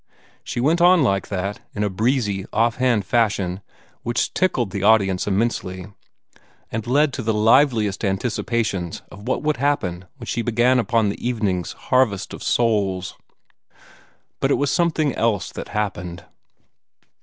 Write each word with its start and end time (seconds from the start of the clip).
She 0.43 0.59
went 0.59 0.81
on 0.81 1.03
like 1.03 1.27
that, 1.27 1.61
in 1.75 1.83
a 1.83 1.89
breezy, 1.91 2.47
off 2.51 2.77
hand 2.77 3.05
fashion 3.05 3.61
which 4.01 4.33
tickled 4.33 4.71
the 4.71 4.81
audience 4.81 5.27
immensely, 5.27 5.93
and 6.71 6.87
led 6.87 7.13
to 7.13 7.21
the 7.21 7.35
liveliest 7.35 8.03
anticipations 8.03 9.03
of 9.11 9.27
what 9.27 9.43
would 9.43 9.57
happen 9.57 10.05
when 10.17 10.25
she 10.25 10.41
began 10.41 10.79
upon 10.79 11.09
the 11.09 11.23
evening's 11.23 11.73
harvest 11.73 12.33
of 12.33 12.41
souls. 12.41 13.15
But 14.39 14.49
it 14.49 14.55
was 14.55 14.71
something 14.71 15.13
else 15.13 15.51
that 15.51 15.67
happened. 15.67 16.25